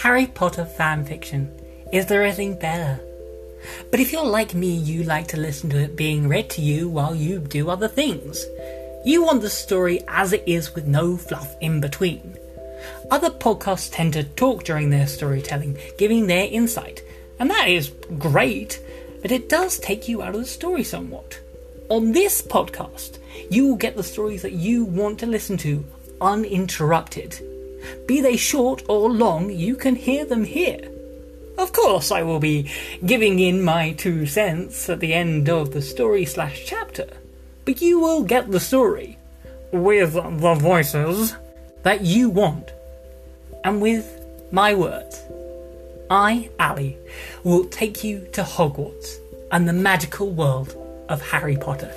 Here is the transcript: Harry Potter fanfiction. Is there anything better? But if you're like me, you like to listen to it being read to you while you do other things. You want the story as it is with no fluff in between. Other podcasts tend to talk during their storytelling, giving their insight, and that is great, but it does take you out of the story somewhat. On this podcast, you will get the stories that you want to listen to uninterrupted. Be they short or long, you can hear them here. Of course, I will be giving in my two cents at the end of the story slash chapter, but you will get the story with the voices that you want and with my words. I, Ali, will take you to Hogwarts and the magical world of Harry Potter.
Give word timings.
Harry 0.00 0.26
Potter 0.26 0.68
fanfiction. 0.78 1.48
Is 1.92 2.06
there 2.06 2.24
anything 2.24 2.58
better? 2.58 3.00
But 3.90 4.00
if 4.00 4.12
you're 4.12 4.24
like 4.24 4.54
me, 4.54 4.74
you 4.74 5.04
like 5.04 5.28
to 5.28 5.36
listen 5.36 5.70
to 5.70 5.78
it 5.78 5.96
being 5.96 6.28
read 6.28 6.50
to 6.50 6.60
you 6.60 6.88
while 6.88 7.14
you 7.14 7.38
do 7.38 7.70
other 7.70 7.88
things. 7.88 8.44
You 9.04 9.24
want 9.24 9.40
the 9.40 9.50
story 9.50 10.02
as 10.08 10.32
it 10.32 10.42
is 10.46 10.74
with 10.74 10.86
no 10.86 11.16
fluff 11.16 11.54
in 11.60 11.80
between. 11.80 12.36
Other 13.10 13.30
podcasts 13.30 13.90
tend 13.90 14.12
to 14.14 14.24
talk 14.24 14.64
during 14.64 14.90
their 14.90 15.06
storytelling, 15.06 15.78
giving 15.96 16.26
their 16.26 16.48
insight, 16.48 17.02
and 17.38 17.48
that 17.50 17.68
is 17.68 17.92
great, 18.18 18.82
but 19.22 19.32
it 19.32 19.48
does 19.48 19.78
take 19.78 20.08
you 20.08 20.22
out 20.22 20.34
of 20.34 20.40
the 20.40 20.46
story 20.46 20.84
somewhat. 20.84 21.40
On 21.88 22.12
this 22.12 22.42
podcast, 22.42 23.18
you 23.50 23.68
will 23.68 23.76
get 23.76 23.96
the 23.96 24.02
stories 24.02 24.42
that 24.42 24.52
you 24.52 24.84
want 24.84 25.18
to 25.20 25.26
listen 25.26 25.56
to 25.58 25.84
uninterrupted. 26.20 27.40
Be 28.06 28.20
they 28.20 28.36
short 28.36 28.82
or 28.88 29.10
long, 29.10 29.50
you 29.50 29.76
can 29.76 29.96
hear 29.96 30.24
them 30.24 30.44
here. 30.44 30.90
Of 31.56 31.72
course, 31.72 32.10
I 32.10 32.22
will 32.22 32.40
be 32.40 32.70
giving 33.04 33.38
in 33.38 33.62
my 33.62 33.92
two 33.92 34.26
cents 34.26 34.88
at 34.88 35.00
the 35.00 35.14
end 35.14 35.48
of 35.48 35.72
the 35.72 35.82
story 35.82 36.24
slash 36.24 36.64
chapter, 36.66 37.06
but 37.64 37.80
you 37.80 38.00
will 38.00 38.24
get 38.24 38.50
the 38.50 38.60
story 38.60 39.18
with 39.70 40.14
the 40.14 40.54
voices 40.54 41.34
that 41.82 42.00
you 42.02 42.30
want 42.30 42.70
and 43.62 43.80
with 43.80 44.20
my 44.50 44.74
words. 44.74 45.20
I, 46.10 46.50
Ali, 46.60 46.98
will 47.44 47.64
take 47.64 48.04
you 48.04 48.26
to 48.32 48.42
Hogwarts 48.42 49.18
and 49.50 49.68
the 49.68 49.72
magical 49.72 50.30
world 50.30 50.76
of 51.08 51.22
Harry 51.22 51.56
Potter. 51.56 51.92